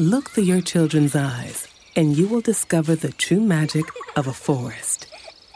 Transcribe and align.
Look 0.00 0.30
through 0.30 0.44
your 0.44 0.62
children's 0.62 1.14
eyes, 1.14 1.68
and 1.94 2.16
you 2.16 2.26
will 2.26 2.40
discover 2.40 2.94
the 2.94 3.12
true 3.12 3.38
magic 3.38 3.84
of 4.16 4.26
a 4.26 4.32
forest. 4.32 5.06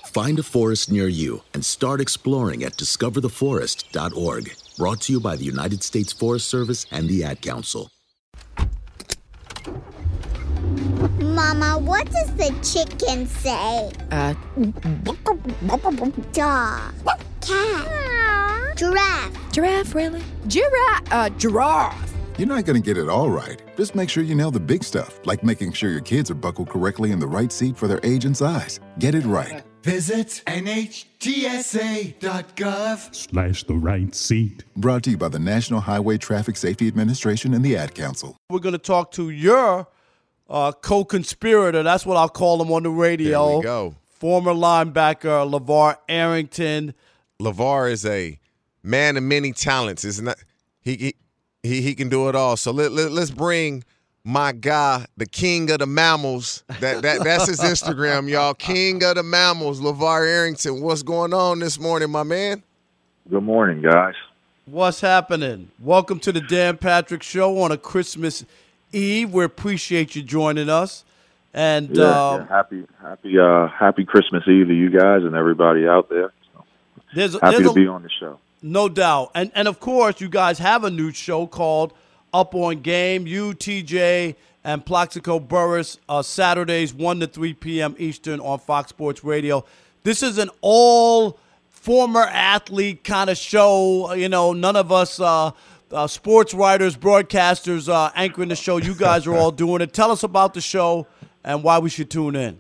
Find 0.05 0.38
a 0.38 0.43
forest 0.43 0.93
near 0.93 1.09
you 1.09 1.41
and 1.55 1.65
start 1.65 1.99
exploring 1.99 2.62
at 2.62 2.75
discovertheforest.org. 2.75 4.54
Brought 4.77 5.00
to 5.00 5.12
you 5.15 5.21
by 5.21 5.37
the 5.37 5.47
United 5.47 5.83
States 5.83 6.12
Forest 6.12 6.47
Service 6.47 6.84
and 6.91 7.09
the 7.09 7.25
Ad 7.25 7.41
Council. 7.41 7.91
Mama, 11.21 11.78
what 11.78 12.04
does 12.12 12.34
the 12.34 12.53
chicken 12.60 13.27
say? 13.27 13.91
Uh, 14.10 14.34
Dog. 16.34 16.93
Cat. 17.41 18.77
Giraffe. 18.77 19.53
giraffe, 19.53 19.94
really? 19.94 20.21
Giraffe, 20.49 21.12
uh, 21.12 21.31
giraffe. 21.31 22.13
You're 22.37 22.49
not 22.49 22.65
going 22.65 22.83
to 22.83 22.84
get 22.84 22.99
it 22.99 23.09
all 23.09 23.31
right. 23.31 23.62
Just 23.77 23.95
make 23.95 24.11
sure 24.11 24.25
you 24.25 24.34
nail 24.34 24.50
the 24.50 24.59
big 24.59 24.83
stuff, 24.83 25.21
like 25.25 25.45
making 25.45 25.72
sure 25.72 25.91
your 25.91 26.00
kids 26.00 26.33
are 26.33 26.34
buckled 26.34 26.69
correctly 26.69 27.12
in 27.12 27.21
the 27.21 27.28
right 27.28 27.53
seat 27.53 27.77
for 27.77 27.87
their 27.87 28.00
age 28.03 28.25
and 28.25 28.37
size. 28.37 28.81
Get 28.99 29.15
it 29.15 29.25
right. 29.25 29.62
Visit 29.84 30.43
nhtsa.gov 30.49 31.15
slash 33.15 33.62
the 33.62 33.75
right 33.75 34.12
seat. 34.12 34.65
Brought 34.75 35.05
to 35.05 35.11
you 35.11 35.17
by 35.17 35.28
the 35.28 35.39
National 35.39 35.78
Highway 35.78 36.19
Traffic 36.19 36.56
Safety 36.56 36.89
Administration 36.89 37.55
and 37.55 37.65
the 37.65 37.77
Ad 37.77 37.95
Council. 37.95 38.37
We're 38.51 38.59
going 38.59 38.72
to 38.72 38.78
talk 38.78 39.12
to 39.12 39.31
your 39.31 39.87
uh, 40.51 40.72
co-conspirator. 40.72 41.84
That's 41.84 42.05
what 42.05 42.16
I'll 42.16 42.28
call 42.28 42.61
him 42.61 42.72
on 42.72 42.83
the 42.83 42.91
radio. 42.91 43.47
There 43.47 43.56
we 43.59 43.62
go. 43.62 43.95
Former 44.09 44.53
linebacker 44.53 45.49
LeVar 45.49 45.99
Arrington. 46.09 46.95
LeVar 47.41 47.93
is 47.93 48.05
a 48.05 48.41
man 48.83 49.16
of 49.16 49.22
many 49.22 49.53
talents. 49.53 50.05
Is 50.05 50.21
not 50.21 50.37
that? 50.37 50.45
he, 50.81 50.97
he 50.97 51.15
he 51.64 51.80
he 51.80 51.94
can 51.94 52.08
do 52.08 52.28
it 52.28 52.36
all. 52.36 52.56
So 52.56 52.70
let, 52.70 52.92
let 52.92 53.10
let's 53.10 53.30
bring 53.32 53.82
my 54.22 54.52
guy, 54.52 55.06
the 55.16 55.26
king 55.26 55.70
of 55.70 55.78
the 55.80 55.86
mammals. 55.86 56.62
That 56.80 57.02
that 57.02 57.25
that's 57.25 57.47
his 57.48 57.60
Instagram, 57.60 58.28
y'all. 58.28 58.54
King 58.54 59.02
of 59.02 59.16
the 59.16 59.22
mammals, 59.22 59.80
LeVar 59.80 60.26
Arrington. 60.28 60.80
What's 60.82 61.03
going 61.03 61.32
on 61.34 61.58
this 61.58 61.80
morning, 61.80 62.10
my 62.10 62.22
man? 62.22 62.62
Good 63.28 63.42
morning, 63.42 63.80
guys. 63.82 64.14
What's 64.66 65.00
happening? 65.00 65.70
Welcome 65.80 66.20
to 66.20 66.32
the 66.32 66.41
Dan 66.41 66.76
Patrick 66.78 67.22
Show 67.22 67.58
on 67.60 67.72
a 67.72 67.76
Christmas 67.78 68.44
Eve. 68.92 69.32
We 69.32 69.44
appreciate 69.44 70.14
you 70.14 70.22
joining 70.22 70.69
us. 70.69 71.04
And 71.53 71.97
Yeah, 71.97 72.04
uh, 72.04 72.36
yeah, 72.38 72.47
happy 72.48 72.86
happy 73.00 73.39
uh 73.39 73.68
happy 73.68 74.04
Christmas 74.04 74.42
Eve 74.48 74.66
to 74.68 74.74
you 74.74 74.91
guys 74.91 75.22
and 75.22 75.34
everybody 75.34 75.86
out 75.86 76.09
there. 76.10 76.33
there's, 77.15 77.34
Happy 77.34 77.50
there's 77.56 77.62
to 77.65 77.71
a- 77.71 77.74
be 77.74 77.86
on 77.86 78.03
the 78.03 78.10
show. 78.21 78.39
No 78.66 78.89
doubt. 78.89 79.31
And 79.34 79.53
and 79.55 79.69
of 79.69 79.78
course, 79.78 80.22
you 80.22 80.31
guys 80.31 80.59
have 80.59 80.84
a 80.84 80.91
new 80.91 81.13
show 81.13 81.47
called 81.47 81.93
Up 82.33 82.55
on 82.55 82.81
Game. 82.81 83.27
You, 83.27 83.53
TJ, 83.53 84.37
and 84.65 84.87
Plaxico 84.87 85.39
Burress, 85.39 85.99
uh, 86.09 86.22
Saturdays, 86.22 86.95
1 86.95 87.21
to 87.21 87.27
3 87.27 87.53
p.m. 87.53 87.95
Eastern 87.99 88.41
on 88.41 88.59
Fox 88.59 88.89
Sports 88.89 89.22
Radio. 89.22 89.66
This 90.03 90.22
is 90.22 90.39
an 90.39 90.49
all 90.63 91.39
former 91.69 92.22
athlete 92.22 93.05
kind 93.05 93.28
of 93.28 93.37
show. 93.37 94.15
You 94.15 94.31
know, 94.31 94.55
none 94.55 94.77
of 94.77 94.91
us 94.91 95.21
uh, 95.21 95.51
uh, 95.93 96.07
sports 96.07 96.55
writers, 96.55 96.97
broadcasters 96.97 97.93
uh, 97.93 98.13
anchoring 98.15 98.49
the 98.49 98.57
show. 98.57 98.78
You 98.78 98.95
guys 98.95 99.27
are 99.27 99.34
all 99.34 99.53
doing 99.53 99.83
it. 99.83 99.93
Tell 99.93 100.11
us 100.11 100.22
about 100.22 100.55
the 100.55 100.63
show 100.63 101.07
and 101.45 101.63
why 101.63 101.81
we 101.81 101.91
should 101.91 102.11
tune 102.11 102.34
in. 102.34 102.59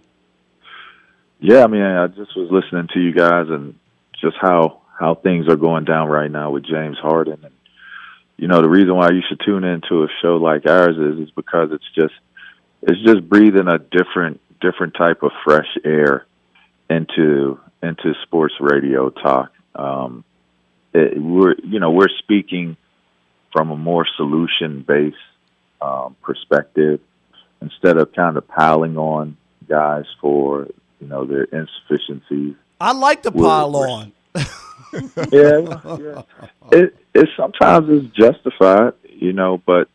Yeah, 1.40 1.64
I 1.64 1.66
mean, 1.66 1.80
I 1.80 2.08
just 2.08 2.36
was 2.36 2.50
listening 2.50 2.88
to 2.92 3.00
you 3.00 3.14
guys 3.14 3.46
and 3.48 3.74
just 4.20 4.36
how 4.38 4.82
how 4.98 5.14
things 5.14 5.48
are 5.48 5.56
going 5.56 5.84
down 5.84 6.08
right 6.08 6.30
now 6.30 6.50
with 6.50 6.64
James 6.64 6.98
Harden, 6.98 7.40
and 7.44 7.54
you 8.36 8.48
know 8.48 8.62
the 8.62 8.68
reason 8.68 8.94
why 8.94 9.10
you 9.10 9.22
should 9.28 9.40
tune 9.44 9.64
into 9.64 10.04
a 10.04 10.08
show 10.22 10.36
like 10.36 10.66
ours 10.66 10.96
is 10.96 11.28
is 11.28 11.30
because 11.30 11.70
it's 11.72 11.90
just 11.94 12.14
it's 12.82 13.02
just 13.04 13.28
breathing 13.28 13.68
a 13.68 13.78
different 13.78 14.40
different 14.60 14.94
type 14.94 15.22
of 15.22 15.30
fresh 15.44 15.68
air 15.84 16.26
into 16.88 17.58
into 17.82 18.14
sports 18.22 18.54
radio 18.60 19.10
talk. 19.10 19.52
Um, 19.74 20.24
it, 20.92 21.20
we're 21.20 21.54
you 21.62 21.80
know 21.80 21.90
we're 21.90 22.08
speaking 22.18 22.76
from 23.52 23.70
a 23.70 23.76
more 23.76 24.06
solution 24.16 24.82
based 24.86 25.16
um, 25.80 26.16
perspective 26.22 27.00
instead 27.60 27.96
of 27.96 28.12
kind 28.12 28.36
of 28.36 28.46
piling 28.48 28.96
on 28.96 29.36
guys 29.68 30.04
for 30.20 30.68
you 31.00 31.06
know 31.06 31.24
their 31.24 31.44
insufficiencies. 31.44 32.54
I 32.80 32.92
like 32.92 33.22
to 33.22 33.32
pile 33.32 33.74
on. 33.76 34.12
Yeah, 34.34 35.80
yeah. 35.98 36.22
It, 36.72 36.96
it 37.14 37.28
sometimes 37.36 37.88
is 37.88 38.10
justified, 38.10 38.94
you 39.08 39.32
know, 39.32 39.60
but 39.64 39.88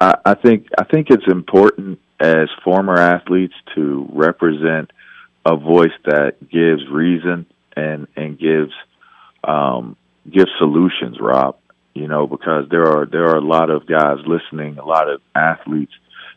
I, 0.00 0.16
I 0.24 0.34
think 0.34 0.68
I 0.78 0.84
think 0.84 1.08
it's 1.10 1.26
important 1.28 2.00
as 2.18 2.48
former 2.64 2.96
athletes 2.98 3.54
to 3.74 4.06
represent 4.12 4.90
a 5.46 5.56
voice 5.56 5.92
that 6.04 6.36
gives 6.50 6.86
reason 6.90 7.46
and 7.76 8.06
and 8.16 8.38
gives 8.38 8.72
um, 9.44 9.96
gives 10.30 10.50
solutions, 10.58 11.18
Rob. 11.20 11.56
You 11.94 12.06
know, 12.06 12.26
because 12.26 12.68
there 12.70 12.86
are 12.86 13.06
there 13.06 13.24
are 13.24 13.36
a 13.36 13.44
lot 13.44 13.70
of 13.70 13.86
guys 13.86 14.18
listening, 14.26 14.78
a 14.78 14.84
lot 14.84 15.08
of 15.08 15.20
athletes 15.34 15.92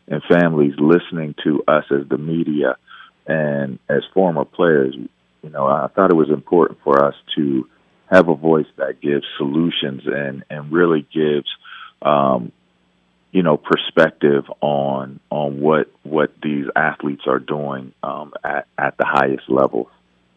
and 0.08 0.22
families 0.24 0.74
listening 0.78 1.34
to 1.44 1.62
us 1.66 1.84
as 1.90 2.08
the 2.08 2.18
media 2.18 2.76
and 3.26 3.78
as 3.88 4.02
former 4.12 4.44
players. 4.44 4.94
You 5.44 5.50
know, 5.50 5.66
I 5.66 5.88
thought 5.88 6.10
it 6.10 6.16
was 6.16 6.30
important 6.30 6.78
for 6.82 7.04
us 7.04 7.14
to 7.36 7.68
have 8.10 8.30
a 8.30 8.34
voice 8.34 8.66
that 8.76 9.02
gives 9.02 9.26
solutions 9.36 10.00
and 10.06 10.42
and 10.48 10.72
really 10.72 11.06
gives 11.12 11.46
um, 12.00 12.50
you 13.30 13.42
know 13.42 13.58
perspective 13.58 14.44
on 14.62 15.20
on 15.28 15.60
what 15.60 15.92
what 16.02 16.32
these 16.42 16.64
athletes 16.74 17.24
are 17.26 17.38
doing 17.38 17.92
um, 18.02 18.32
at 18.42 18.66
at 18.78 18.96
the 18.96 19.04
highest 19.04 19.50
levels. 19.50 19.88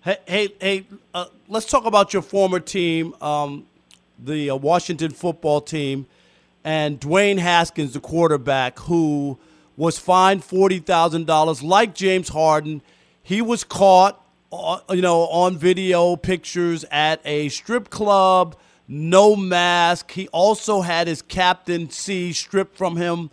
Hey, 0.01 0.17
hey, 0.27 0.49
hey! 0.59 0.85
Uh, 1.13 1.27
let's 1.47 1.67
talk 1.67 1.85
about 1.85 2.11
your 2.11 2.21
former 2.21 2.59
team, 2.59 3.15
um, 3.21 3.65
the 4.19 4.49
uh, 4.49 4.57
Washington 4.57 5.11
football 5.11 5.61
team, 5.61 6.05
and 6.65 6.99
Dwayne 6.99 7.37
Haskins, 7.37 7.93
the 7.93 8.01
quarterback, 8.01 8.77
who 8.79 9.37
was 9.77 9.97
fined 9.97 10.43
forty 10.43 10.79
thousand 10.79 11.27
dollars, 11.27 11.63
like 11.63 11.95
James 11.95 12.27
Harden. 12.27 12.81
He 13.23 13.41
was 13.41 13.63
caught 13.63 14.21
you 14.51 15.01
know, 15.01 15.21
on 15.27 15.57
video 15.57 16.15
pictures 16.15 16.85
at 16.91 17.19
a 17.25 17.49
strip 17.49 17.89
club, 17.89 18.55
no 18.87 19.35
mask. 19.35 20.11
He 20.11 20.27
also 20.29 20.81
had 20.81 21.07
his 21.07 21.21
captaincy 21.21 22.33
stripped 22.33 22.77
from 22.77 22.95
him. 22.95 23.29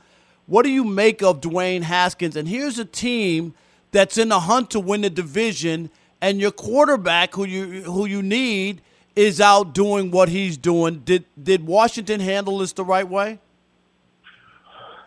What 0.47 0.65
do 0.65 0.71
you 0.71 0.85
make 0.85 1.23
of 1.23 1.41
Dwayne 1.41 1.83
Haskins? 1.83 2.37
And 2.37 2.49
here's 2.49 2.79
a 2.79 2.85
team 2.85 3.55
that's 3.93 4.19
in 4.19 4.29
the 4.29 4.41
hunt 4.41 4.71
to 4.71 4.81
win 4.81 5.03
the 5.03 5.11
division, 5.11 5.91
and 6.21 6.41
your 6.41 6.51
quarterback, 6.51 7.35
who 7.35 7.45
you 7.45 7.83
who 7.83 8.07
you 8.07 8.23
need, 8.23 8.83
is 9.15 9.41
out 9.41 9.73
doing 9.73 10.11
what 10.11 10.29
he's 10.29 10.57
doing. 10.57 11.01
Did 11.05 11.25
did 11.41 11.67
Washington 11.67 12.21
handle 12.21 12.59
this 12.59 12.73
the 12.73 12.85
right 12.85 13.09
way? 13.09 13.39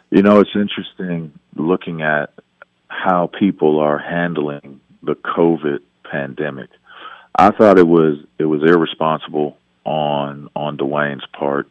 You 0.10 0.22
know, 0.22 0.40
it's 0.40 0.56
interesting 0.56 1.38
looking 1.56 2.02
at 2.02 2.32
how 2.88 3.30
people 3.38 3.80
are 3.80 3.98
handling 3.98 4.80
the 5.04 5.16
COVID 5.16 5.80
pandemic. 6.12 6.70
I 7.36 7.52
thought 7.52 7.78
it 7.78 7.88
was 7.88 8.18
it 8.40 8.46
was 8.46 8.62
irresponsible 8.64 9.58
on 9.86 10.50
on 10.56 10.78
Dwayne's 10.78 11.26
part. 11.38 11.70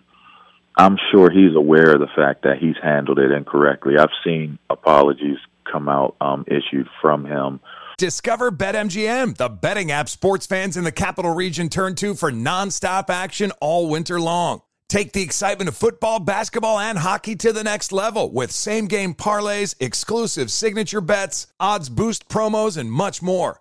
I'm 0.76 0.98
sure 1.10 1.30
he's 1.30 1.56
aware 1.56 1.94
of 1.94 2.00
the 2.00 2.08
fact 2.14 2.42
that 2.42 2.58
he's 2.58 2.76
handled 2.82 3.18
it 3.18 3.32
incorrectly. 3.32 3.96
I've 3.98 4.10
seen 4.22 4.58
apologies 4.68 5.38
come 5.70 5.88
out 5.88 6.16
um, 6.20 6.44
issued 6.46 6.88
from 7.00 7.24
him. 7.24 7.60
Discover 7.98 8.52
BetMGM, 8.52 9.38
the 9.38 9.48
betting 9.48 9.90
app 9.90 10.10
sports 10.10 10.46
fans 10.46 10.76
in 10.76 10.84
the 10.84 10.92
capital 10.92 11.34
region 11.34 11.70
turn 11.70 11.94
to 11.96 12.14
for 12.14 12.30
nonstop 12.30 13.08
action 13.08 13.52
all 13.60 13.88
winter 13.88 14.20
long. 14.20 14.60
Take 14.88 15.12
the 15.12 15.22
excitement 15.22 15.68
of 15.68 15.76
football, 15.76 16.20
basketball, 16.20 16.78
and 16.78 16.98
hockey 16.98 17.34
to 17.36 17.52
the 17.52 17.64
next 17.64 17.90
level 17.90 18.30
with 18.30 18.52
same 18.52 18.86
game 18.86 19.14
parlays, 19.14 19.74
exclusive 19.80 20.50
signature 20.50 21.00
bets, 21.00 21.48
odds 21.58 21.88
boost 21.88 22.28
promos, 22.28 22.76
and 22.76 22.92
much 22.92 23.20
more. 23.20 23.60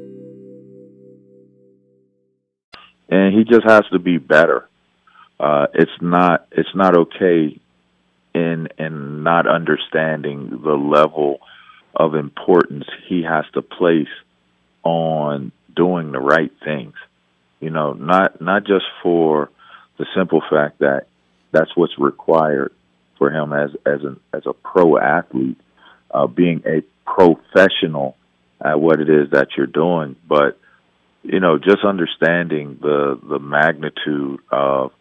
And 3.11 3.37
he 3.37 3.43
just 3.43 3.67
has 3.67 3.83
to 3.91 3.99
be 3.99 4.17
better. 4.17 4.67
Uh, 5.39 5.67
it's 5.73 5.91
not 6.01 6.47
it's 6.51 6.73
not 6.73 6.97
okay 6.97 7.59
in 8.33 8.69
in 8.79 9.23
not 9.23 9.47
understanding 9.47 10.61
the 10.63 10.73
level 10.73 11.39
of 11.93 12.15
importance 12.15 12.85
he 13.07 13.23
has 13.23 13.43
to 13.53 13.61
place 13.61 14.07
on 14.83 15.51
doing 15.75 16.11
the 16.11 16.19
right 16.19 16.51
things. 16.63 16.95
You 17.59 17.69
know, 17.69 17.93
not 17.93 18.39
not 18.41 18.63
just 18.65 18.85
for 19.03 19.49
the 19.97 20.05
simple 20.15 20.41
fact 20.49 20.79
that 20.79 21.07
that's 21.51 21.75
what's 21.75 21.97
required 21.99 22.73
for 23.17 23.29
him 23.29 23.51
as 23.51 23.71
as 23.85 24.03
an 24.03 24.19
as 24.33 24.43
a 24.45 24.53
pro 24.53 24.97
athlete, 24.97 25.59
uh, 26.11 26.27
being 26.27 26.63
a 26.65 26.81
professional 27.05 28.15
at 28.63 28.79
what 28.79 29.01
it 29.01 29.09
is 29.09 29.31
that 29.31 29.49
you're 29.57 29.65
doing, 29.65 30.15
but 30.27 30.57
you 31.23 31.39
know, 31.39 31.57
just 31.57 31.83
understanding 31.83 32.77
the 32.81 33.19
the 33.27 33.39
magnitude 33.39 34.39
of 34.51 34.91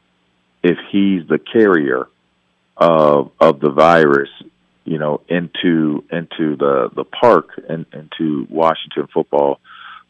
if 0.63 0.77
he's 0.91 1.27
the 1.29 1.39
carrier 1.39 2.09
of 2.77 3.31
of 3.41 3.61
the 3.61 3.71
virus, 3.71 4.29
you 4.85 4.99
know, 4.99 5.21
into 5.29 6.05
into 6.11 6.57
the 6.57 6.91
the 6.95 7.05
park 7.05 7.51
and 7.69 7.87
into 7.93 8.47
Washington 8.51 9.09
Football 9.13 9.61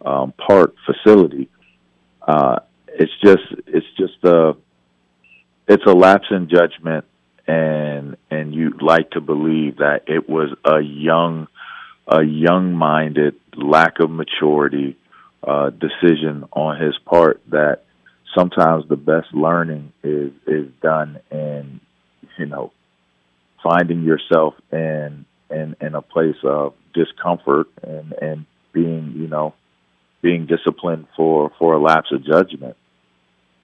um, 0.05 0.33
Park 0.33 0.75
facility. 0.85 1.49
Uh, 2.26 2.61
it's 2.88 3.12
just 3.23 3.43
it's 3.67 3.87
just 3.97 4.25
a 4.25 4.57
it's 5.69 5.85
a 5.87 5.93
lapse 5.93 6.26
in 6.31 6.49
judgment, 6.49 7.05
and 7.47 8.17
and 8.31 8.52
you'd 8.52 8.83
like 8.83 9.11
to 9.11 9.21
believe 9.21 9.76
that 9.76 10.05
it 10.09 10.29
was 10.29 10.50
a 10.64 10.81
young 10.81 11.47
a 12.09 12.25
young 12.25 12.75
minded 12.75 13.37
lack 13.57 14.00
of 14.00 14.11
maturity 14.11 14.97
uh, 15.42 15.70
decision 15.70 16.44
on 16.52 16.80
his 16.80 16.97
part 17.04 17.40
that 17.50 17.82
sometimes 18.35 18.85
the 18.88 18.97
best 18.97 19.32
learning 19.32 19.92
is 20.02 20.32
is 20.47 20.68
done 20.82 21.18
in 21.30 21.80
you 22.38 22.47
know 22.47 22.73
finding 23.62 24.02
yourself 24.02 24.54
in 24.73 25.25
in 25.50 25.76
in 25.80 25.94
a 25.94 26.02
place 26.02 26.37
of 26.44 26.75
discomfort 26.94 27.68
and 27.82 28.12
and 28.20 28.47
being 28.73 29.12
you 29.16 29.26
know 29.26 29.54
being 30.23 30.47
disciplined 30.47 31.06
for 31.16 31.50
for 31.59 31.75
a 31.75 31.80
lapse 31.80 32.12
of 32.12 32.25
judgment 32.25 32.76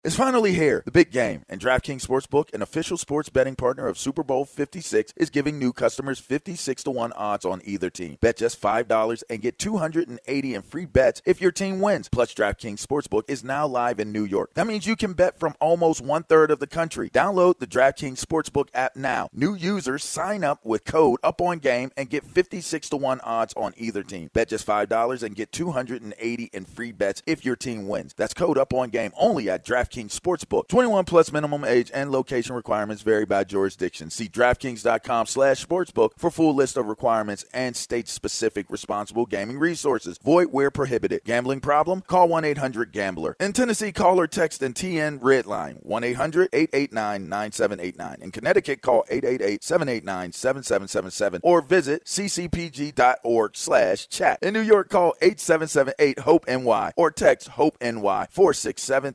it's 0.06 0.14
finally 0.14 0.52
here. 0.52 0.84
The 0.84 0.92
big 0.92 1.10
game. 1.10 1.42
And 1.48 1.60
DraftKings 1.60 2.06
Sportsbook, 2.06 2.54
an 2.54 2.62
official 2.62 2.96
sports 2.96 3.28
betting 3.28 3.56
partner 3.56 3.88
of 3.88 3.98
Super 3.98 4.22
Bowl 4.22 4.44
56, 4.44 5.12
is 5.16 5.30
giving 5.30 5.58
new 5.58 5.72
customers 5.72 6.20
56 6.20 6.84
to 6.84 6.92
1 6.92 7.12
odds 7.14 7.44
on 7.44 7.60
either 7.64 7.90
team. 7.90 8.16
Bet 8.20 8.36
just 8.36 8.62
$5 8.62 9.24
and 9.28 9.42
get 9.42 9.58
280 9.58 10.54
in 10.54 10.62
free 10.62 10.84
bets 10.84 11.22
if 11.26 11.40
your 11.40 11.50
team 11.50 11.80
wins. 11.80 12.08
Plus, 12.08 12.32
DraftKings 12.32 12.86
Sportsbook 12.86 13.24
is 13.26 13.42
now 13.42 13.66
live 13.66 13.98
in 13.98 14.12
New 14.12 14.22
York. 14.22 14.54
That 14.54 14.68
means 14.68 14.86
you 14.86 14.94
can 14.94 15.12
bet 15.12 15.40
from 15.40 15.56
almost 15.58 16.00
one 16.00 16.22
third 16.22 16.52
of 16.52 16.60
the 16.60 16.68
country. 16.68 17.10
Download 17.10 17.58
the 17.58 17.66
DraftKings 17.66 18.24
Sportsbook 18.24 18.68
app 18.74 18.94
now. 18.94 19.28
New 19.32 19.54
users 19.54 20.04
sign 20.04 20.44
up 20.44 20.64
with 20.64 20.84
code 20.84 21.18
Up 21.24 21.40
On 21.40 21.58
Game 21.58 21.90
and 21.96 22.08
get 22.08 22.22
56 22.22 22.90
to 22.90 22.96
1 22.96 23.20
odds 23.22 23.54
on 23.56 23.74
either 23.76 24.04
team. 24.04 24.30
Bet 24.32 24.50
just 24.50 24.68
$5 24.68 25.24
and 25.24 25.34
get 25.34 25.50
280 25.50 26.50
in 26.52 26.64
free 26.64 26.92
bets 26.92 27.24
if 27.26 27.44
your 27.44 27.56
team 27.56 27.88
wins. 27.88 28.14
That's 28.16 28.34
code 28.34 28.56
Up 28.56 28.72
On 28.72 28.88
Game 28.88 29.10
only 29.18 29.50
at 29.50 29.66
DraftKings 29.66 29.95
DraftKings 29.96 30.18
Sportsbook. 30.18 30.68
21 30.68 31.04
plus 31.04 31.32
minimum 31.32 31.64
age 31.64 31.90
and 31.94 32.10
location 32.10 32.54
requirements 32.54 33.02
vary 33.02 33.24
by 33.24 33.44
jurisdiction. 33.44 34.10
See 34.10 34.28
DraftKings.com 34.28 35.26
slash 35.26 35.64
sportsbook 35.64 36.10
for 36.16 36.30
full 36.30 36.54
list 36.54 36.76
of 36.76 36.86
requirements 36.86 37.44
and 37.52 37.76
state-specific 37.76 38.66
responsible 38.68 39.26
gaming 39.26 39.58
resources. 39.58 40.18
Void 40.22 40.52
where 40.52 40.70
prohibited. 40.70 41.22
Gambling 41.24 41.60
problem? 41.60 42.02
Call 42.02 42.28
1-800-GAMBLER. 42.28 43.36
In 43.40 43.52
Tennessee, 43.52 43.92
call 43.92 44.20
or 44.20 44.26
text 44.26 44.62
and 44.62 44.74
TN 44.74 45.20
Redline 45.20 45.84
1-800-889-9789. 45.86 48.22
In 48.22 48.30
Connecticut, 48.30 48.82
call 48.82 49.04
888-789-7777 49.10 51.40
or 51.42 51.62
visit 51.62 52.04
ccpg.org 52.04 53.56
slash 53.56 54.08
chat. 54.08 54.38
In 54.42 54.52
New 54.54 54.60
York, 54.60 54.90
call 54.90 55.14
8778-HOPE-NY 55.22 56.92
or 56.96 57.10
text 57.10 57.48
HOPE-NY 57.48 58.28
467 58.30 59.14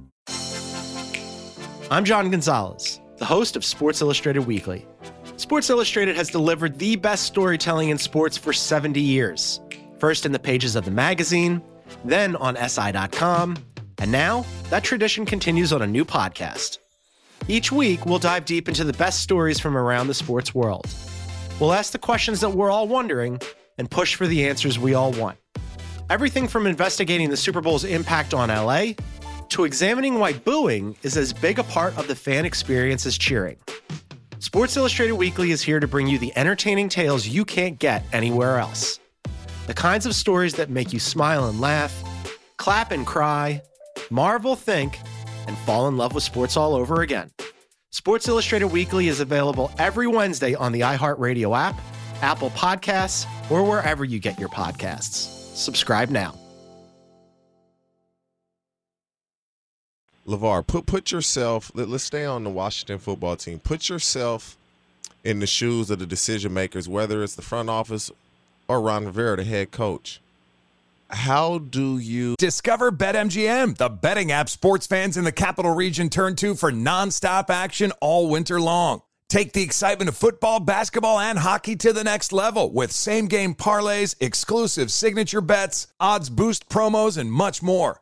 I'm 1.91 2.05
John 2.05 2.31
Gonzalez, 2.31 3.01
the 3.17 3.25
host 3.25 3.57
of 3.57 3.65
Sports 3.65 3.99
Illustrated 3.99 4.47
Weekly. 4.47 4.87
Sports 5.35 5.69
Illustrated 5.69 6.15
has 6.15 6.29
delivered 6.29 6.79
the 6.79 6.95
best 6.95 7.25
storytelling 7.25 7.89
in 7.89 7.97
sports 7.97 8.37
for 8.37 8.53
70 8.53 9.01
years. 9.01 9.59
First 9.99 10.25
in 10.25 10.31
the 10.31 10.39
pages 10.39 10.77
of 10.77 10.85
the 10.85 10.91
magazine, 10.91 11.61
then 12.05 12.37
on 12.37 12.55
SI.com, 12.55 13.57
and 13.97 14.09
now 14.09 14.45
that 14.69 14.85
tradition 14.85 15.25
continues 15.25 15.73
on 15.73 15.81
a 15.81 15.85
new 15.85 16.05
podcast. 16.05 16.77
Each 17.49 17.73
week, 17.73 18.05
we'll 18.05 18.19
dive 18.19 18.45
deep 18.45 18.69
into 18.69 18.85
the 18.85 18.93
best 18.93 19.19
stories 19.19 19.59
from 19.59 19.75
around 19.75 20.07
the 20.07 20.13
sports 20.13 20.55
world. 20.55 20.87
We'll 21.59 21.73
ask 21.73 21.91
the 21.91 21.99
questions 21.99 22.39
that 22.39 22.51
we're 22.51 22.71
all 22.71 22.87
wondering 22.87 23.41
and 23.77 23.91
push 23.91 24.15
for 24.15 24.27
the 24.27 24.47
answers 24.47 24.79
we 24.79 24.93
all 24.93 25.11
want. 25.11 25.37
Everything 26.09 26.47
from 26.47 26.67
investigating 26.67 27.29
the 27.29 27.35
Super 27.35 27.59
Bowl's 27.59 27.83
impact 27.83 28.33
on 28.33 28.47
LA 28.47 28.93
to 29.51 29.65
examining 29.65 30.15
why 30.15 30.33
booing 30.33 30.95
is 31.03 31.17
as 31.17 31.33
big 31.33 31.59
a 31.59 31.63
part 31.63 31.97
of 31.97 32.07
the 32.07 32.15
fan 32.15 32.45
experience 32.45 33.05
as 33.05 33.17
cheering. 33.17 33.57
Sports 34.39 34.75
Illustrated 34.75 35.13
Weekly 35.13 35.51
is 35.51 35.61
here 35.61 35.79
to 35.79 35.87
bring 35.87 36.07
you 36.07 36.17
the 36.17 36.35
entertaining 36.35 36.89
tales 36.89 37.27
you 37.27 37.45
can't 37.45 37.77
get 37.77 38.03
anywhere 38.11 38.57
else. 38.57 38.99
The 39.67 39.73
kinds 39.73 40.05
of 40.05 40.15
stories 40.15 40.53
that 40.55 40.69
make 40.69 40.93
you 40.93 40.99
smile 40.99 41.47
and 41.47 41.61
laugh, 41.61 41.93
clap 42.57 42.91
and 42.91 43.05
cry, 43.05 43.61
marvel, 44.09 44.55
think, 44.55 44.97
and 45.47 45.57
fall 45.59 45.87
in 45.87 45.97
love 45.97 46.13
with 46.15 46.23
sports 46.23 46.57
all 46.57 46.73
over 46.73 47.01
again. 47.01 47.29
Sports 47.91 48.27
Illustrated 48.27 48.67
Weekly 48.67 49.09
is 49.09 49.19
available 49.19 49.71
every 49.77 50.07
Wednesday 50.07 50.55
on 50.55 50.71
the 50.71 50.81
iHeartRadio 50.81 51.57
app, 51.57 51.79
Apple 52.21 52.51
Podcasts, 52.51 53.25
or 53.51 53.63
wherever 53.63 54.05
you 54.05 54.17
get 54.17 54.39
your 54.39 54.49
podcasts. 54.49 55.55
Subscribe 55.55 56.09
now. 56.09 56.40
LeVar, 60.31 60.65
put 60.65 60.85
put 60.85 61.11
yourself. 61.11 61.71
Let, 61.73 61.89
us 61.89 62.03
stay 62.03 62.25
on 62.25 62.43
the 62.43 62.49
Washington 62.49 62.99
football 62.99 63.35
team. 63.35 63.59
Put 63.59 63.89
yourself 63.89 64.57
in 65.23 65.39
the 65.39 65.47
shoes 65.47 65.89
of 65.89 65.99
the 65.99 66.05
decision 66.05 66.53
makers, 66.53 66.89
whether 66.89 67.23
it's 67.23 67.35
the 67.35 67.41
front 67.41 67.69
office 67.69 68.09
or 68.67 68.81
Ron 68.81 69.05
Rivera, 69.05 69.37
the 69.37 69.43
head 69.43 69.71
coach. 69.71 70.21
How 71.09 71.57
do 71.57 71.97
you 71.97 72.35
discover 72.39 72.89
BetMGM, 72.89 73.75
the 73.75 73.89
betting 73.89 74.31
app 74.31 74.47
sports 74.47 74.87
fans 74.87 75.17
in 75.17 75.25
the 75.25 75.31
capital 75.33 75.75
region 75.75 76.09
turn 76.09 76.37
to 76.37 76.55
for 76.55 76.71
nonstop 76.71 77.49
action 77.49 77.91
all 77.99 78.29
winter 78.29 78.61
long? 78.61 79.01
Take 79.27 79.53
the 79.53 79.61
excitement 79.61 80.09
of 80.09 80.17
football, 80.17 80.59
basketball, 80.59 81.19
and 81.19 81.39
hockey 81.39 81.75
to 81.77 81.93
the 81.93 82.03
next 82.03 82.33
level 82.33 82.71
with 82.71 82.91
same 82.91 83.27
game 83.27 83.55
parlays, 83.55 84.15
exclusive 84.19 84.91
signature 84.91 85.41
bets, 85.41 85.87
odds 85.99 86.29
boost 86.29 86.69
promos, 86.69 87.17
and 87.17 87.31
much 87.31 87.61
more. 87.61 88.01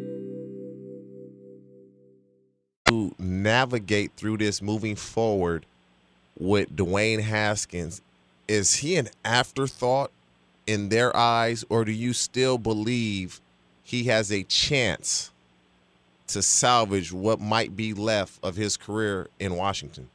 Navigate 3.17 4.11
through 4.15 4.37
this 4.37 4.61
moving 4.61 4.95
forward 4.95 5.65
with 6.37 6.75
Dwayne 6.75 7.21
Haskins, 7.21 8.01
is 8.47 8.75
he 8.77 8.95
an 8.95 9.09
afterthought 9.23 10.11
in 10.67 10.89
their 10.89 11.15
eyes, 11.15 11.65
or 11.69 11.85
do 11.85 11.91
you 11.91 12.13
still 12.13 12.57
believe 12.57 13.41
he 13.83 14.05
has 14.05 14.31
a 14.31 14.43
chance 14.43 15.31
to 16.27 16.41
salvage 16.41 17.11
what 17.11 17.39
might 17.39 17.75
be 17.75 17.93
left 17.93 18.39
of 18.43 18.55
his 18.55 18.77
career 18.77 19.27
in 19.39 19.55
Washington? 19.55 20.09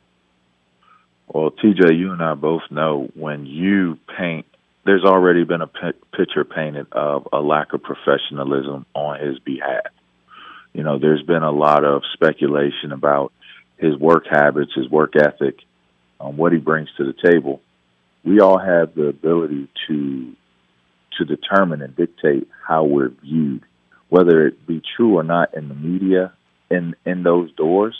Well, 1.29 1.51
TJ, 1.51 1.99
you 1.99 2.13
and 2.13 2.23
I 2.23 2.35
both 2.35 2.63
know 2.71 3.09
when 3.15 3.47
you 3.47 3.99
paint, 4.17 4.47
there's 4.85 5.05
already 5.05 5.45
been 5.45 5.63
a 5.63 5.67
picture 6.17 6.45
painted 6.45 6.87
of 6.93 7.27
a 7.33 7.41
lack 7.41 7.73
of 7.73 7.83
professionalism 7.83 8.87
on 8.95 9.21
his 9.21 9.39
behalf. 9.41 9.87
You 10.77 10.83
know, 10.83 10.99
there's 10.99 11.23
been 11.23 11.43
a 11.43 11.51
lot 11.51 11.85
of 11.85 12.03
speculation 12.13 12.93
about 12.93 13.33
his 13.79 13.97
work 13.97 14.25
habits, 14.31 14.73
his 14.75 14.91
work 14.91 15.15
ethic, 15.17 15.61
um, 16.21 16.37
what 16.37 16.53
he 16.53 16.59
brings 16.59 16.91
to 16.99 17.05
the 17.05 17.31
table. 17.31 17.63
We 18.23 18.41
all 18.41 18.59
have 18.59 18.95
the 18.95 19.07
ability 19.07 19.69
to 19.89 20.37
to 21.17 21.25
determine 21.25 21.81
and 21.81 21.97
dictate 21.97 22.47
how 22.69 22.85
we're 22.85 23.09
viewed, 23.09 23.63
whether 24.11 24.47
it 24.47 24.67
be 24.67 24.83
true 24.99 25.17
or 25.17 25.23
not 25.23 25.55
in 25.55 25.71
the 25.71 25.75
media. 25.75 26.35
In 26.71 26.95
in 27.07 27.23
those 27.23 27.51
doors, 27.55 27.95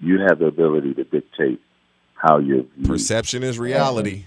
you 0.00 0.20
have 0.26 0.38
the 0.38 0.46
ability 0.46 0.94
to 0.94 1.04
dictate 1.04 1.60
how 2.14 2.38
you're 2.38 2.62
viewed. 2.62 2.88
Perception 2.88 3.42
is 3.42 3.58
reality. 3.58 4.24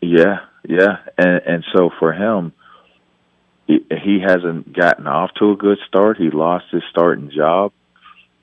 Yeah, 0.00 0.38
yeah, 0.66 1.00
and 1.18 1.42
and 1.46 1.64
so 1.76 1.90
for 1.98 2.14
him, 2.14 2.54
he, 3.66 4.20
hasn't 4.20 4.72
gotten 4.76 5.06
off 5.06 5.30
to 5.38 5.52
a 5.52 5.56
good 5.56 5.78
start. 5.88 6.18
He 6.18 6.30
lost 6.30 6.66
his 6.70 6.82
starting 6.90 7.30
job. 7.34 7.72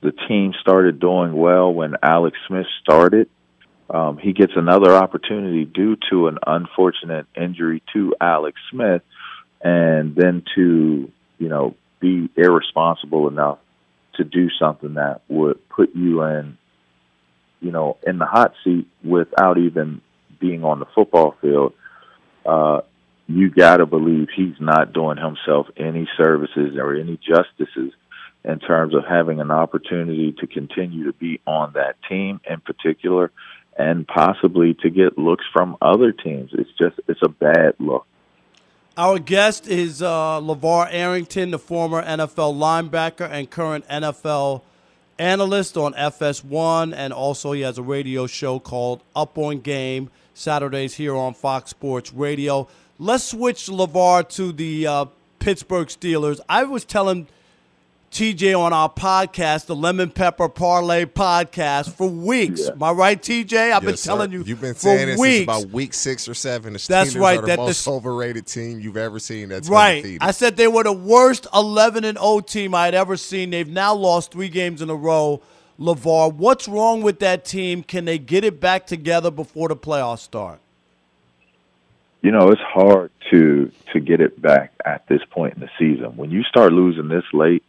The 0.01 0.13
team 0.27 0.53
started 0.59 0.99
doing 0.99 1.33
well 1.33 1.71
when 1.71 1.95
Alex 2.01 2.37
Smith 2.47 2.65
started. 2.81 3.29
Um, 3.89 4.17
he 4.17 4.33
gets 4.33 4.53
another 4.55 4.93
opportunity 4.93 5.65
due 5.65 5.97
to 6.09 6.27
an 6.27 6.37
unfortunate 6.45 7.27
injury 7.35 7.83
to 7.93 8.15
Alex 8.19 8.59
Smith, 8.71 9.01
and 9.61 10.15
then 10.15 10.43
to 10.55 11.11
you 11.37 11.49
know 11.49 11.75
be 11.99 12.29
irresponsible 12.35 13.27
enough 13.27 13.59
to 14.15 14.23
do 14.23 14.49
something 14.59 14.95
that 14.95 15.21
would 15.27 15.67
put 15.69 15.93
you 15.93 16.23
in 16.23 16.57
you 17.59 17.71
know 17.71 17.97
in 18.07 18.17
the 18.17 18.25
hot 18.25 18.53
seat 18.63 18.87
without 19.03 19.57
even 19.57 20.01
being 20.39 20.63
on 20.63 20.79
the 20.79 20.87
football 20.95 21.35
field. 21.41 21.73
Uh, 22.45 22.81
you 23.37 23.49
got 23.49 23.77
to 23.77 23.85
believe 23.85 24.27
he's 24.35 24.59
not 24.59 24.93
doing 24.93 25.17
himself 25.17 25.67
any 25.77 26.07
services 26.17 26.75
or 26.77 26.95
any 26.95 27.17
justices 27.17 27.93
in 28.43 28.59
terms 28.59 28.95
of 28.95 29.03
having 29.07 29.39
an 29.39 29.51
opportunity 29.51 30.33
to 30.39 30.47
continue 30.47 31.05
to 31.05 31.13
be 31.13 31.39
on 31.45 31.73
that 31.73 31.95
team 32.09 32.39
in 32.49 32.59
particular 32.61 33.31
and 33.77 34.07
possibly 34.07 34.73
to 34.75 34.89
get 34.89 35.17
looks 35.17 35.45
from 35.53 35.77
other 35.81 36.11
teams. 36.11 36.51
It's 36.53 36.71
just 36.77 36.99
it's 37.07 37.21
a 37.23 37.29
bad 37.29 37.75
look. 37.79 38.05
Our 38.97 39.19
guest 39.19 39.67
is 39.67 40.01
uh, 40.01 40.41
LeVar 40.41 40.89
Arrington, 40.91 41.51
the 41.51 41.59
former 41.59 42.03
NFL 42.03 42.55
linebacker 42.55 43.29
and 43.29 43.49
current 43.49 43.87
NFL 43.87 44.63
analyst 45.17 45.77
on 45.77 45.93
FS1, 45.93 46.93
and 46.93 47.13
also 47.13 47.53
he 47.53 47.61
has 47.61 47.77
a 47.77 47.83
radio 47.83 48.27
show 48.27 48.59
called 48.59 49.01
Up 49.15 49.37
on 49.37 49.61
Game 49.61 50.09
Saturdays 50.33 50.95
here 50.95 51.15
on 51.15 51.33
Fox 51.33 51.69
Sports 51.69 52.11
Radio. 52.13 52.67
Let's 53.01 53.23
switch 53.23 53.65
LeVar 53.65 54.29
to 54.35 54.51
the 54.51 54.85
uh, 54.85 55.05
Pittsburgh 55.39 55.87
Steelers. 55.87 56.39
I 56.47 56.65
was 56.65 56.85
telling 56.85 57.27
TJ 58.11 58.55
on 58.55 58.73
our 58.73 58.91
podcast, 58.91 59.65
the 59.65 59.75
Lemon 59.75 60.11
Pepper 60.11 60.47
Parlay 60.47 61.05
podcast, 61.05 61.93
for 61.93 62.07
weeks. 62.07 62.61
Yeah. 62.63 62.73
Am 62.73 62.83
I 62.83 62.91
right, 62.91 63.19
TJ? 63.19 63.71
I've 63.71 63.81
yes, 63.81 63.83
been 63.83 63.95
telling 63.95 64.29
sir. 64.29 64.37
you. 64.37 64.43
You've 64.43 64.61
been 64.61 64.75
saying 64.75 65.07
this 65.07 65.19
weeks. 65.19 65.43
about 65.45 65.71
week 65.71 65.95
six 65.95 66.29
or 66.29 66.35
seven. 66.35 66.73
The 66.73 66.85
That's 66.87 67.15
right. 67.15 67.39
Are 67.39 67.41
the 67.41 67.47
that 67.47 67.57
most 67.57 67.85
the, 67.85 67.91
overrated 67.91 68.45
team 68.45 68.79
you've 68.79 68.97
ever 68.97 69.17
seen. 69.17 69.49
That's 69.49 69.67
right. 69.67 69.95
Undefeated. 69.95 70.21
I 70.21 70.29
said 70.29 70.55
they 70.55 70.67
were 70.67 70.83
the 70.83 70.93
worst 70.93 71.47
11 71.55 72.05
and 72.05 72.19
0 72.19 72.41
team 72.41 72.75
I 72.75 72.85
had 72.85 72.93
ever 72.93 73.17
seen. 73.17 73.49
They've 73.49 73.67
now 73.67 73.95
lost 73.95 74.31
three 74.31 74.49
games 74.49 74.79
in 74.79 74.91
a 74.91 74.95
row. 74.95 75.41
LeVar, 75.79 76.35
what's 76.35 76.67
wrong 76.67 77.01
with 77.01 77.17
that 77.21 77.45
team? 77.45 77.81
Can 77.81 78.05
they 78.05 78.19
get 78.19 78.43
it 78.43 78.59
back 78.59 78.85
together 78.85 79.31
before 79.31 79.69
the 79.69 79.75
playoffs 79.75 80.19
start? 80.19 80.60
You 82.21 82.31
know, 82.31 82.49
it's 82.49 82.61
hard 82.61 83.11
to 83.31 83.71
to 83.93 83.99
get 83.99 84.21
it 84.21 84.39
back 84.41 84.73
at 84.85 85.07
this 85.07 85.21
point 85.29 85.55
in 85.55 85.59
the 85.59 85.69
season. 85.79 86.17
When 86.17 86.31
you 86.31 86.43
start 86.43 86.71
losing 86.71 87.07
this 87.07 87.23
late, 87.33 87.63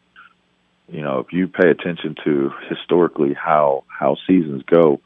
you 0.88 1.00
know, 1.00 1.20
if 1.20 1.32
you 1.32 1.48
pay 1.48 1.70
attention 1.70 2.16
to 2.24 2.52
historically 2.68 3.34
how 3.34 3.84
how 3.88 4.16
seasons 4.26 4.62
go, 4.64 5.00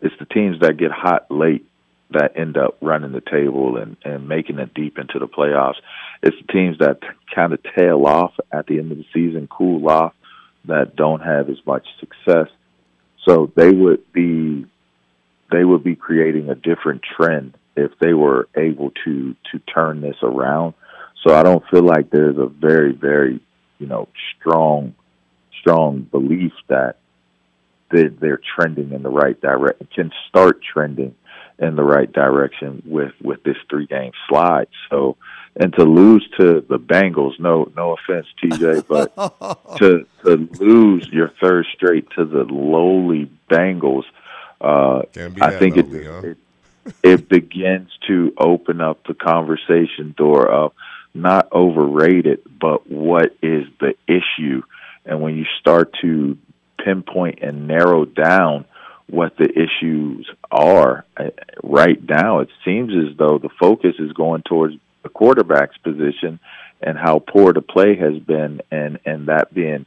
it's 0.00 0.14
the 0.18 0.24
teams 0.24 0.60
that 0.60 0.78
get 0.78 0.90
hot 0.90 1.30
late 1.30 1.66
that 2.10 2.38
end 2.38 2.56
up 2.56 2.76
running 2.80 3.12
the 3.12 3.20
table 3.20 3.76
and 3.76 3.96
and 4.04 4.28
making 4.28 4.58
it 4.58 4.72
deep 4.72 4.98
into 4.98 5.18
the 5.18 5.28
playoffs. 5.28 5.76
It's 6.22 6.36
the 6.46 6.52
teams 6.52 6.78
that 6.78 7.00
kind 7.34 7.52
of 7.52 7.60
tail 7.76 8.06
off 8.06 8.32
at 8.50 8.66
the 8.66 8.78
end 8.78 8.92
of 8.92 8.98
the 8.98 9.06
season, 9.12 9.46
cool 9.46 9.86
off, 9.90 10.14
that 10.64 10.96
don't 10.96 11.20
have 11.20 11.50
as 11.50 11.58
much 11.66 11.86
success. 12.00 12.48
So 13.26 13.52
they 13.54 13.70
would 13.70 14.10
be 14.12 14.64
they 15.52 15.64
would 15.64 15.84
be 15.84 15.96
creating 15.96 16.48
a 16.48 16.54
different 16.54 17.02
trend 17.02 17.56
if 17.76 17.92
they 18.00 18.14
were 18.14 18.48
able 18.56 18.90
to 19.04 19.34
to 19.52 19.58
turn 19.72 20.00
this 20.00 20.16
around. 20.22 20.74
So 21.26 21.34
I 21.34 21.42
don't 21.42 21.64
feel 21.70 21.82
like 21.82 22.10
there's 22.10 22.38
a 22.38 22.46
very 22.46 22.92
very 22.92 23.40
you 23.78 23.86
know 23.86 24.08
strong 24.38 24.94
strong 25.60 26.02
belief 26.02 26.52
that 26.68 26.96
they, 27.90 28.08
they're 28.08 28.40
trending 28.56 28.92
in 28.92 29.02
the 29.02 29.10
right 29.10 29.40
direction 29.40 29.88
can 29.94 30.12
start 30.28 30.60
trending 30.62 31.14
in 31.58 31.76
the 31.76 31.82
right 31.82 32.12
direction 32.12 32.82
with 32.84 33.12
with 33.22 33.42
this 33.44 33.56
three 33.70 33.86
game 33.86 34.12
slide. 34.28 34.68
So 34.90 35.16
and 35.58 35.72
to 35.74 35.84
lose 35.84 36.28
to 36.38 36.64
the 36.68 36.78
Bengals, 36.78 37.38
no 37.38 37.70
no 37.76 37.96
offense, 37.96 38.26
TJ, 38.42 38.86
but 38.86 39.14
to 39.78 40.06
to 40.24 40.48
lose 40.60 41.08
your 41.08 41.30
third 41.40 41.66
straight 41.74 42.08
to 42.16 42.24
the 42.24 42.44
lowly 42.44 43.30
Bengals 43.50 44.04
uh, 44.60 45.02
I 45.40 45.50
think 45.58 45.76
it, 45.76 45.86
huh? 45.86 46.28
it 46.28 46.38
it 47.02 47.28
begins 47.28 47.90
to 48.06 48.32
open 48.38 48.80
up 48.80 49.04
the 49.06 49.14
conversation 49.14 50.14
door 50.16 50.48
of 50.48 50.72
not 51.14 51.50
overrated, 51.52 52.40
but 52.60 52.90
what 52.90 53.36
is 53.42 53.64
the 53.80 53.94
issue? 54.06 54.62
And 55.04 55.20
when 55.20 55.36
you 55.36 55.46
start 55.60 55.94
to 56.02 56.36
pinpoint 56.84 57.40
and 57.42 57.66
narrow 57.66 58.04
down 58.04 58.64
what 59.08 59.36
the 59.36 59.48
issues 59.48 60.28
are 60.50 61.04
uh, 61.16 61.30
right 61.62 62.02
now, 62.08 62.40
it 62.40 62.48
seems 62.64 62.92
as 62.92 63.16
though 63.16 63.38
the 63.38 63.50
focus 63.60 63.94
is 63.98 64.12
going 64.12 64.42
towards 64.42 64.74
the 65.02 65.08
quarterback's 65.08 65.78
position 65.78 66.40
and 66.80 66.98
how 66.98 67.18
poor 67.20 67.52
the 67.52 67.62
play 67.62 67.96
has 67.96 68.18
been, 68.18 68.60
and 68.70 68.98
and 69.06 69.28
that 69.28 69.54
being 69.54 69.86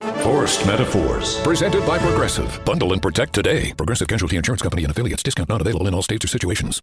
Forced 0.00 0.66
Metaphors, 0.66 1.40
presented 1.40 1.86
by 1.86 1.98
Progressive. 1.98 2.62
Bundle 2.66 2.92
and 2.92 3.00
protect 3.00 3.32
today. 3.32 3.72
Progressive 3.76 4.08
Casualty 4.08 4.36
Insurance 4.36 4.60
Company 4.60 4.84
and 4.84 4.90
affiliates. 4.90 5.22
Discount 5.22 5.48
not 5.48 5.62
available 5.62 5.86
in 5.88 5.94
all 5.94 6.02
states 6.02 6.24
or 6.24 6.28
situations. 6.28 6.82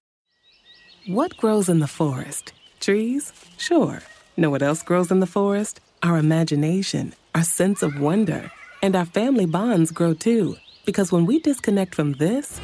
What 1.05 1.37
grows 1.37 1.69
in 1.69 1.79
the 1.79 1.87
forest? 1.87 2.53
Trees? 2.79 3.31
Sure. 3.57 4.01
Know 4.35 4.49
what 4.49 4.63
else 4.63 4.81
grows 4.81 5.11
in 5.11 5.19
the 5.19 5.27
forest? 5.27 5.79
Our 6.01 6.17
imagination, 6.17 7.13
our 7.35 7.43
sense 7.43 7.83
of 7.83 7.99
wonder, 7.99 8.51
and 8.81 8.95
our 8.95 9.05
family 9.05 9.45
bonds 9.45 9.91
grow 9.91 10.13
too. 10.15 10.57
Because 10.85 11.11
when 11.11 11.25
we 11.27 11.39
disconnect 11.39 11.93
from 11.93 12.13
this 12.13 12.59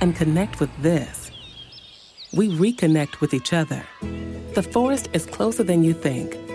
and 0.00 0.16
connect 0.16 0.60
with 0.60 0.70
this, 0.82 1.30
we 2.32 2.48
reconnect 2.48 3.20
with 3.20 3.34
each 3.34 3.52
other. 3.52 3.84
The 4.54 4.62
forest 4.62 5.10
is 5.12 5.26
closer 5.26 5.62
than 5.62 5.84
you 5.84 5.92
think. 5.92 6.38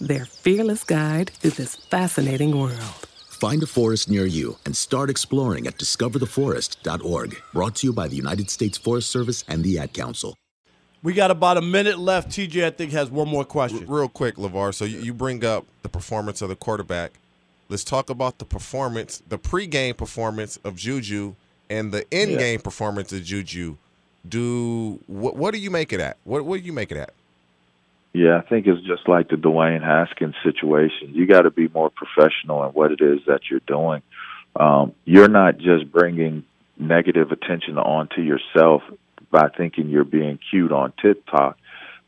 their 0.00 0.24
fearless 0.24 0.84
guide 0.84 1.30
through 1.30 1.52
this 1.52 1.76
fascinating 1.76 2.58
world. 2.58 3.06
Find 3.28 3.62
a 3.62 3.66
forest 3.66 4.10
near 4.10 4.26
you 4.26 4.58
and 4.64 4.76
start 4.76 5.10
exploring 5.10 5.66
at 5.66 5.78
discovertheforest.org. 5.78 7.40
Brought 7.52 7.76
to 7.76 7.86
you 7.86 7.92
by 7.92 8.08
the 8.08 8.16
United 8.16 8.50
States 8.50 8.76
Forest 8.76 9.10
Service 9.10 9.44
and 9.46 9.62
the 9.62 9.78
Ad 9.78 9.92
Council. 9.92 10.36
We 11.02 11.12
got 11.12 11.30
about 11.30 11.56
a 11.56 11.62
minute 11.62 11.98
left. 12.00 12.30
TJ, 12.30 12.64
I 12.64 12.70
think, 12.70 12.90
has 12.90 13.10
one 13.10 13.28
more 13.28 13.44
question. 13.44 13.86
Real 13.86 14.08
quick, 14.08 14.34
LeVar. 14.34 14.74
So 14.74 14.84
you, 14.84 14.98
you 14.98 15.14
bring 15.14 15.44
up 15.44 15.64
the 15.82 15.88
performance 15.88 16.42
of 16.42 16.48
the 16.48 16.56
quarterback. 16.56 17.12
Let's 17.68 17.84
talk 17.84 18.10
about 18.10 18.38
the 18.38 18.44
performance, 18.44 19.22
the 19.28 19.38
pregame 19.38 19.96
performance 19.96 20.58
of 20.64 20.74
Juju 20.74 21.34
and 21.70 21.92
the 21.92 22.04
in-game 22.10 22.60
performance 22.60 23.12
of 23.12 23.22
Juju. 23.22 23.76
Do 24.28 24.98
what? 25.06 25.36
What 25.36 25.54
do 25.54 25.60
you 25.60 25.70
make 25.70 25.92
of 25.92 26.00
that? 26.00 26.16
What 26.24 26.44
What 26.44 26.60
do 26.60 26.66
you 26.66 26.72
make 26.72 26.90
of 26.90 26.96
that? 26.98 27.14
Yeah, 28.18 28.38
I 28.38 28.40
think 28.40 28.66
it's 28.66 28.84
just 28.84 29.08
like 29.08 29.28
the 29.28 29.36
Dwayne 29.36 29.80
Haskins 29.80 30.34
situation. 30.42 31.14
You 31.14 31.24
got 31.28 31.42
to 31.42 31.52
be 31.52 31.68
more 31.68 31.88
professional 31.88 32.64
in 32.64 32.70
what 32.70 32.90
it 32.90 33.00
is 33.00 33.20
that 33.28 33.42
you're 33.48 33.60
doing. 33.60 34.02
Um, 34.56 34.92
you're 35.04 35.28
not 35.28 35.58
just 35.58 35.92
bringing 35.92 36.42
negative 36.76 37.30
attention 37.30 37.78
onto 37.78 38.20
yourself 38.20 38.82
by 39.30 39.50
thinking 39.56 39.88
you're 39.88 40.02
being 40.02 40.40
cute 40.50 40.72
on 40.72 40.92
TikTok, 41.00 41.58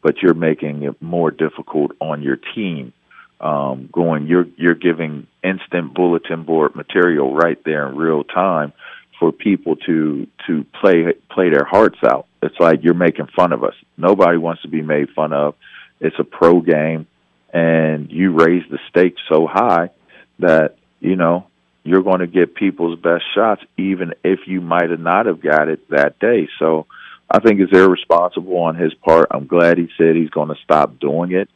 but 0.03 0.17
you're 0.21 0.35
making 0.35 0.83
it 0.83 1.01
more 1.01 1.31
difficult 1.31 1.93
on 2.01 2.23
your 2.23 2.39
team. 2.57 2.93
Um, 3.41 3.89
going, 3.93 4.27
you're 4.27 4.47
you're 4.57 4.75
giving 4.75 5.29
instant 5.45 5.95
bulletin 5.95 6.43
board 6.43 6.75
material 6.75 7.33
right 7.33 7.59
there 7.65 7.89
in 7.89 7.95
real 7.95 8.25
time 8.25 8.73
for 9.21 9.31
people 9.31 9.77
to 9.87 10.27
to 10.49 10.67
play 10.81 11.15
play 11.31 11.51
their 11.51 11.65
hearts 11.65 11.99
out. 12.05 12.27
It's 12.43 12.59
like 12.59 12.81
you're 12.83 12.95
making 12.95 13.29
fun 13.37 13.53
of 13.53 13.63
us. 13.63 13.75
Nobody 13.97 14.39
wants 14.39 14.63
to 14.63 14.69
be 14.69 14.83
made 14.83 15.11
fun 15.11 15.33
of. 15.33 15.55
It's 16.01 16.19
a 16.19 16.25
pro 16.25 16.61
game, 16.61 17.07
and 17.53 18.11
you 18.11 18.33
raise 18.33 18.65
the 18.71 18.79
stakes 18.89 19.21
so 19.29 19.47
high 19.47 19.91
that 20.39 20.77
you 21.01 21.17
know 21.17 21.47
you're 21.83 22.03
going 22.03 22.21
to 22.21 22.27
get 22.27 22.55
people's 22.55 22.99
best 22.99 23.25
shots, 23.35 23.63
even 23.77 24.15
if 24.25 24.41
you 24.47 24.61
might 24.61 24.91
have 24.91 25.01
not 25.01 25.27
have 25.27 25.41
got 25.41 25.69
it 25.69 25.89
that 25.91 26.19
day. 26.19 26.49
So 26.59 26.87
I 27.31 27.39
think 27.39 27.61
it's 27.61 27.73
irresponsible 27.73 28.57
on 28.59 28.75
his 28.75 28.93
part. 28.95 29.29
I'm 29.31 29.47
glad 29.47 29.79
he 29.79 29.89
said 29.97 30.17
he's 30.17 30.31
going 30.31 30.49
to 30.49 30.61
stop 30.63 30.99
doing 30.99 31.33
it 31.33 31.49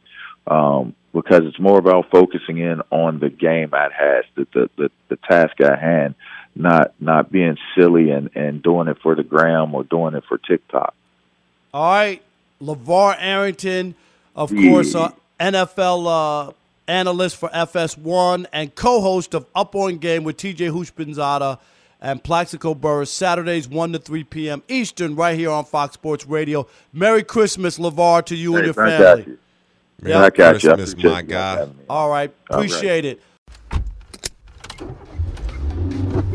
um, 0.47 0.95
because 1.13 1.41
it's 1.43 1.59
more 1.59 1.77
about 1.77 2.09
focusing 2.11 2.57
in 2.57 2.81
on 2.91 3.19
the 3.19 3.29
game 3.29 3.73
at 3.73 3.91
hand, 3.91 4.23
the, 4.35 4.47
the 4.53 4.69
the 4.77 4.91
the 5.09 5.15
task 5.17 5.59
at 5.61 5.79
hand, 5.79 6.15
not 6.55 6.93
not 6.99 7.31
being 7.31 7.57
silly 7.77 8.11
and 8.11 8.29
and 8.35 8.63
doing 8.63 8.87
it 8.87 8.97
for 9.01 9.15
the 9.15 9.23
gram 9.23 9.73
or 9.75 9.83
doing 9.83 10.15
it 10.15 10.23
for 10.27 10.37
TikTok. 10.37 10.93
All 11.73 11.91
right, 11.91 12.21
LeVar 12.61 13.17
Arrington, 13.19 13.95
of 14.35 14.51
Yeah. 14.51 14.69
course, 14.69 14.95
uh, 14.95 15.11
NFL 15.39 16.07
uh, 16.07 16.51
analyst 16.87 17.35
for 17.37 17.49
FS1 17.49 18.45
and 18.53 18.73
co-host 18.75 19.33
of 19.33 19.45
Up 19.55 19.75
on 19.75 19.97
Game 19.97 20.23
with 20.23 20.37
TJ 20.37 20.69
Houshmandzadeh 20.71 21.57
and 22.01 22.23
Plaxico 22.23 22.73
Burress, 22.75 23.09
Saturdays 23.09 23.67
1 23.67 23.93
to 23.93 23.99
3 23.99 24.23
p.m. 24.25 24.61
Eastern, 24.67 25.15
right 25.15 25.37
here 25.37 25.49
on 25.49 25.65
Fox 25.65 25.93
Sports 25.95 26.25
Radio. 26.27 26.67
Merry 26.93 27.23
Christmas, 27.23 27.79
LeVar, 27.79 28.25
to 28.25 28.35
you 28.35 28.55
and 28.57 28.65
your 28.65 28.73
family. 28.73 29.23
you. 29.27 29.37
Yeah. 30.03 30.19
I 30.23 30.29
got 30.29 30.61
you. 30.61 30.69
Christmas, 30.69 30.91
appreciate 30.91 31.11
my 31.11 31.19
you 31.21 31.25
guy. 31.27 31.55
having 31.57 31.77
me. 31.77 31.83
All 31.89 32.09
right, 32.09 32.31
All 32.51 32.57
right. 32.59 32.65
appreciate 32.65 33.05
it. 33.05 33.21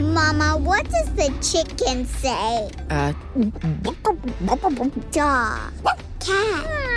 Mama, 0.00 0.56
what 0.56 0.88
does 0.90 1.12
the 1.14 1.28
chicken 1.40 2.04
say? 2.06 2.70
Uh, 2.90 3.12
Dog. 5.12 5.72
Cat. 6.20 6.96